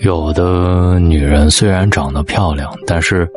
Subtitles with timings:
[0.00, 3.28] 有的女人虽然长得漂亮，但是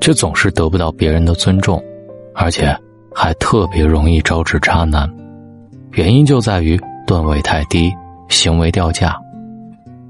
[0.00, 1.82] 却总是得不到别人的尊重，
[2.34, 2.74] 而且
[3.14, 5.06] 还特别容易招致渣男。
[5.92, 7.92] 原因就在于段位太低，
[8.30, 9.14] 行为掉价。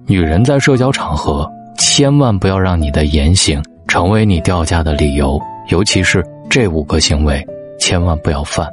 [0.07, 7.45] 女人在社交场合千万不要让你的言行成为你掉价的理由，尤其是这五个行为，
[7.81, 8.69] 千万不要犯。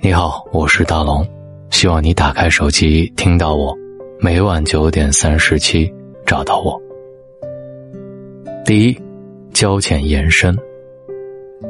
[0.00, 1.24] 你好，我是大龙，
[1.70, 3.72] 希望你打开手机听到我，
[4.18, 5.88] 每晚九点三十七。
[6.26, 6.78] 找到我。
[8.64, 9.00] 第一，
[9.52, 10.56] 交浅言深。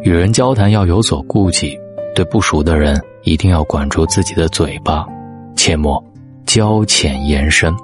[0.03, 1.79] 与人交谈要有所顾忌，
[2.15, 5.07] 对不熟的人一定要管住自己的嘴巴，
[5.55, 6.03] 切莫
[6.47, 7.75] 交浅言深。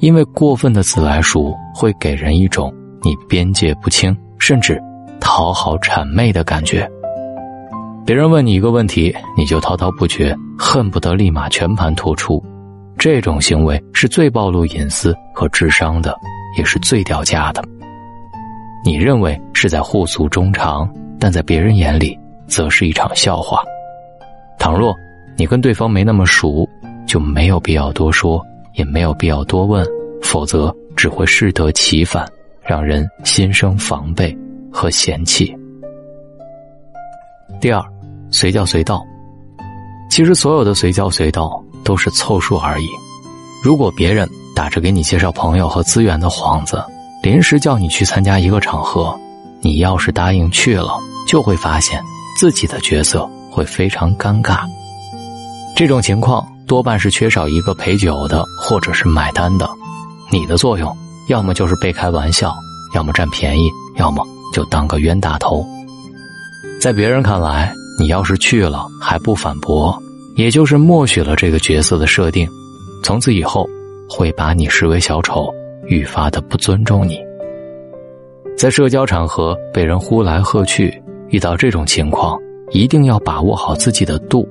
[0.00, 4.80] 因为过分的自来熟会给人一种你边界不清，甚至
[5.20, 6.88] 讨好谄媚的感觉。
[8.04, 12.42] 别人问你一个问题，你就滔滔不绝，恨不得立马全盘托出。
[12.98, 16.18] 这种行为是最暴露隐私和智商的，
[16.58, 17.62] 也是最掉价的。
[18.84, 23.62] 你认为是在互诉衷肠，但在别人眼里，则是一场笑话。
[24.58, 24.92] 倘若
[25.36, 26.68] 你跟对方没那么熟，
[27.06, 29.86] 就没有必要多说，也没有必要多问，
[30.20, 32.26] 否则只会适得其反，
[32.62, 34.36] 让人心生防备
[34.72, 35.56] 和嫌弃。
[37.60, 37.80] 第二，
[38.32, 39.00] 随叫随到。
[40.10, 41.62] 其实，所有的随叫随到。
[41.88, 42.88] 都是凑数而已。
[43.64, 46.84] 如果别人打着给你介绍朋友和资源的幌子，
[47.22, 49.18] 临时叫你去参加一个场合，
[49.62, 50.92] 你要是答应去了，
[51.26, 52.04] 就会发现
[52.38, 54.60] 自己的角色会非常尴尬。
[55.74, 59.66] 这种情况多半是缺少一个陪酒的，或者是买单的。
[60.30, 60.94] 你的作用
[61.28, 62.54] 要么就是被开玩笑，
[62.94, 65.66] 要么占便宜，要么就当个冤大头。
[66.82, 69.98] 在别人看来，你要是去了还不反驳。
[70.38, 72.48] 也就是默许了这个角色的设定，
[73.02, 73.68] 从此以后
[74.08, 75.52] 会把你视为小丑，
[75.86, 77.18] 愈发的不尊重你。
[78.56, 82.38] 在社交场合被人呼来喝去，遇到这种情况，
[82.70, 84.48] 一定要把握好自己的度，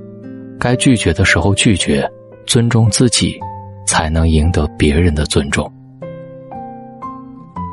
[0.59, 2.06] 该拒绝的时候拒绝，
[2.45, 3.39] 尊重自己，
[3.88, 5.72] 才能赢得别人的尊重。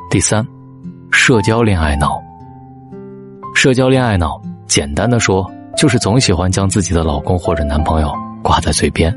[0.09, 0.47] 第三，
[1.11, 2.23] 社交恋爱脑。
[3.57, 5.45] 社交恋爱脑，简单的说。
[5.77, 8.13] 就是总喜欢将自己的老公或者男朋友
[8.43, 9.15] 挂在嘴边，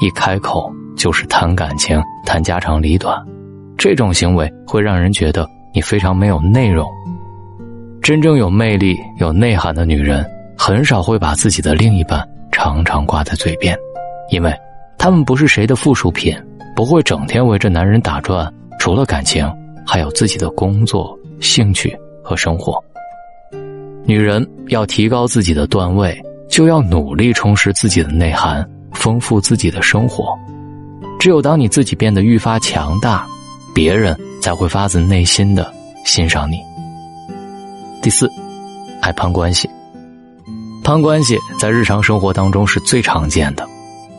[0.00, 3.18] 一开口就是谈感情、谈家长里短，
[3.76, 6.88] 这种行为会让人觉得你非常没有内容。
[8.02, 10.24] 真正有魅力、有内涵的女人，
[10.56, 13.76] 很少会把自己的另一半常常挂在嘴边，
[14.30, 14.54] 因为
[14.98, 16.34] 她们不是谁的附属品，
[16.76, 18.52] 不会整天围着男人打转。
[18.78, 19.46] 除了感情，
[19.86, 22.82] 还有自己的工作、兴趣和生活。
[24.04, 26.16] 女人要提高自己的段位，
[26.48, 30.32] 就要努力充实自己的内涵，丰富自己的生活。
[31.18, 33.26] 只有当你自己变得愈发强大，
[33.74, 35.72] 别人才会发自内心的
[36.04, 36.58] 欣赏你。
[38.00, 38.30] 第四，
[39.02, 39.68] 爱攀关系。
[40.84, 43.68] 攀关系在日常生活当中是最常见的，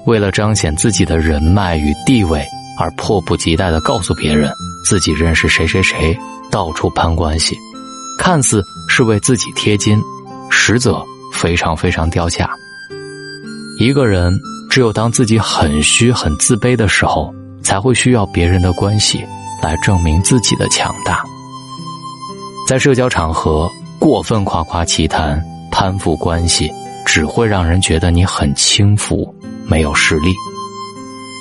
[0.05, 2.45] 为了彰显自己的人脉与地位，
[2.77, 4.51] 而迫不及待的告诉别人
[4.85, 6.15] 自己认识谁谁谁，
[6.51, 7.55] 到处攀关系。
[8.19, 9.99] 看似是为自己贴金，
[10.51, 11.03] 实则
[11.33, 12.47] 非常非常掉价。
[13.79, 14.37] 一个人
[14.69, 19.25] 只有当自己很虚、很自卑的时候，才会需要别人的关系
[19.63, 21.23] 来证明自己的强大。
[22.67, 26.71] 在社交场合过分夸夸其谈、攀附关系，
[27.05, 29.33] 只会让人觉得你很轻浮、
[29.65, 30.33] 没有实力。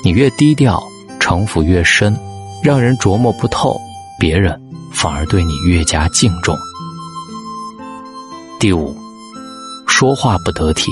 [0.03, 0.81] 你越低调，
[1.19, 2.17] 城府越深，
[2.63, 3.79] 让人琢磨不透，
[4.19, 4.59] 别人
[4.91, 6.57] 反而对你越加敬重。
[8.59, 8.95] 第五，
[10.01, 10.91] 说话不得体。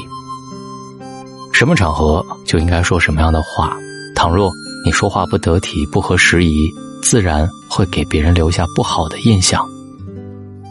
[1.52, 3.76] 什么场合就应该说什么样的话。
[4.14, 4.52] 倘若
[4.86, 6.70] 你说话不得体、不合时宜，
[7.02, 9.68] 自然会给别人留下不好的印象。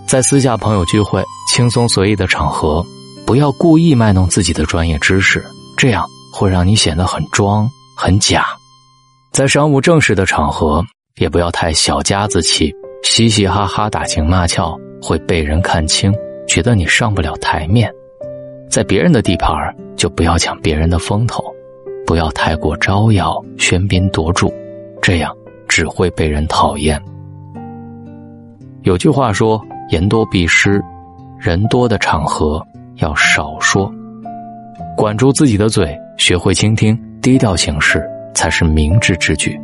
[0.06, 1.20] 在私下朋友聚会、
[1.52, 2.80] 轻松随意的场合，
[3.26, 5.44] 不要故意卖弄自己的专业知识，
[5.76, 8.46] 这样会让你显得很装、很假。
[9.32, 10.80] 在商务正式的场合，
[11.16, 16.14] 也不要太小家子气，嘻嘻哈哈、打情骂俏，会被人看清。
[16.46, 17.92] 觉得你上不了台面，
[18.68, 19.52] 在别人的地盘
[19.96, 21.44] 就不要抢别人的风头，
[22.06, 24.52] 不要太过招摇、喧宾夺主，
[25.00, 25.34] 这样
[25.66, 27.00] 只会被人讨厌。
[28.82, 29.60] 有句话说
[29.90, 30.82] ：“言多必失”，
[31.38, 32.64] 人多的场合
[32.96, 33.92] 要少说，
[34.96, 39.58] 管住自己的嘴，学会倾听，低调行事才是明智之举。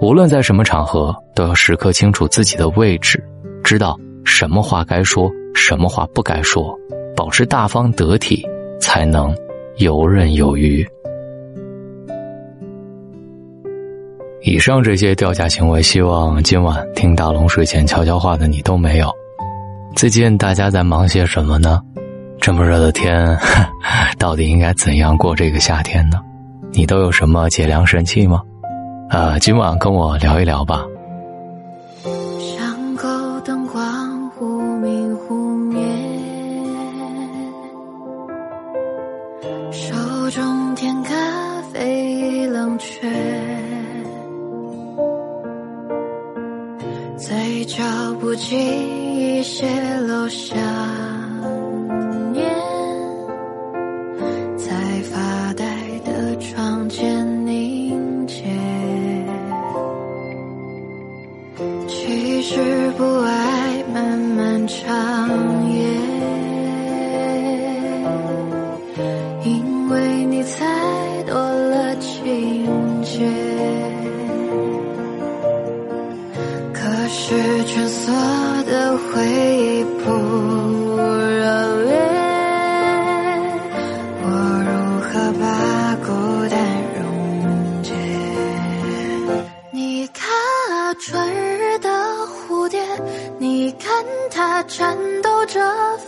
[0.00, 3.22] 无论在什么场合，都要时刻清楚自己的位置，
[3.64, 5.30] 知道什么话该说。
[5.54, 6.74] 什么话不该说，
[7.18, 8.46] 保持大方得体，
[8.80, 9.34] 才能
[9.78, 10.86] 游刃有余。
[14.42, 19.10] 以上这些掉价行为，希望今晚听大龙睡前悄悄话的你都没有。
[19.96, 21.82] 最近大家在忙些什么呢？
[22.40, 23.36] 这么热的天，
[24.16, 26.20] 到底应该怎样过这个夏天呢？
[26.70, 28.40] 你都有什么解凉神器吗？
[29.10, 30.86] 呃，今晚跟我聊一聊吧。
[39.78, 39.94] 手
[40.30, 41.14] 中甜咖
[41.72, 43.08] 啡已冷却，
[47.16, 47.84] 嘴角
[48.18, 49.68] 不经意泄
[50.00, 50.56] 露下。
[77.28, 77.34] 是
[77.64, 78.10] 蜷缩
[78.64, 80.10] 的回忆不
[80.96, 81.92] 热烈，
[84.22, 84.26] 我
[84.64, 84.70] 如
[85.02, 85.44] 何把
[86.06, 86.08] 孤
[86.48, 86.56] 单
[86.96, 87.92] 溶解？
[89.70, 90.26] 你看
[90.72, 91.20] 啊，春
[91.58, 91.90] 日的
[92.48, 92.82] 蝴蝶，
[93.38, 93.92] 你看
[94.30, 95.60] 它颤抖着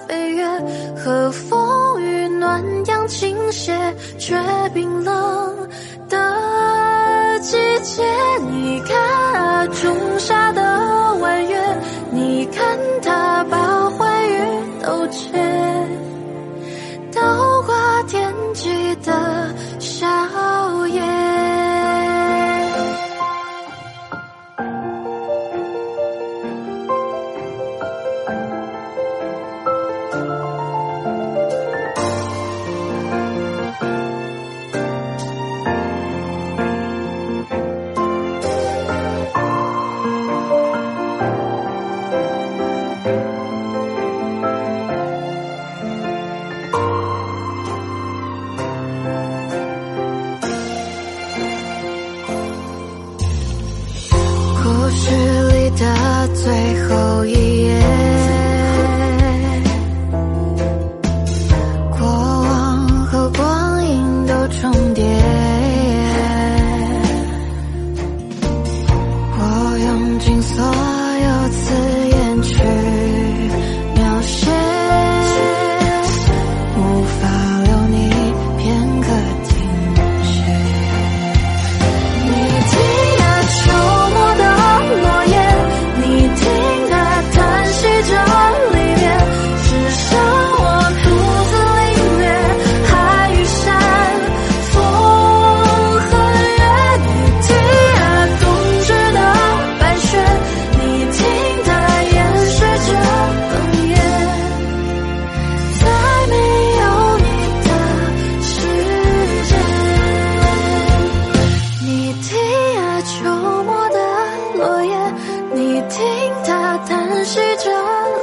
[0.09, 0.49] 飞跃，
[0.97, 3.79] 和风与暖阳倾斜，
[4.19, 4.43] 却
[4.73, 5.69] 冰冷
[6.09, 6.19] 的
[7.41, 8.03] 季节。
[8.51, 8.97] 你看
[9.35, 10.63] 啊，仲夏的
[11.21, 11.59] 弯月，
[12.11, 13.60] 你看它把。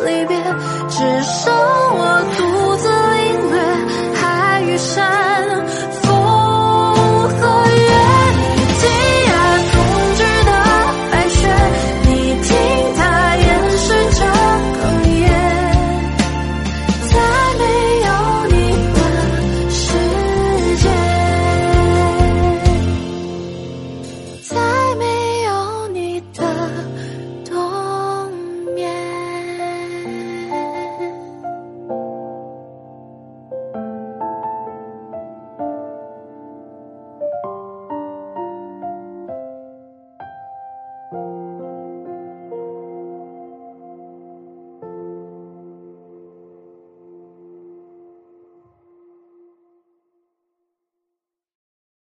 [0.07, 0.36] leave it